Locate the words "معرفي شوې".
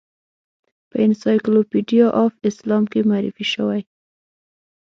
3.09-3.79